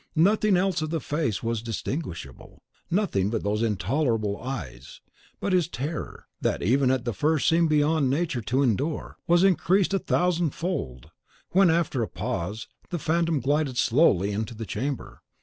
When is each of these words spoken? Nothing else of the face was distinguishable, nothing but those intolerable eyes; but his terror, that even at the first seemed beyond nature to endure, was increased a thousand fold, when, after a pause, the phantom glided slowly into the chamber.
Nothing 0.17 0.57
else 0.57 0.81
of 0.81 0.89
the 0.89 0.99
face 0.99 1.43
was 1.43 1.61
distinguishable, 1.61 2.63
nothing 2.89 3.29
but 3.29 3.43
those 3.43 3.61
intolerable 3.61 4.41
eyes; 4.41 4.99
but 5.39 5.53
his 5.53 5.67
terror, 5.67 6.25
that 6.41 6.63
even 6.63 6.89
at 6.89 7.05
the 7.05 7.13
first 7.13 7.47
seemed 7.47 7.69
beyond 7.69 8.09
nature 8.09 8.41
to 8.41 8.63
endure, 8.63 9.17
was 9.27 9.43
increased 9.43 9.93
a 9.93 9.99
thousand 9.99 10.55
fold, 10.55 11.11
when, 11.51 11.69
after 11.69 12.01
a 12.01 12.07
pause, 12.07 12.67
the 12.89 12.97
phantom 12.97 13.39
glided 13.41 13.77
slowly 13.77 14.31
into 14.31 14.55
the 14.55 14.65
chamber. 14.65 15.21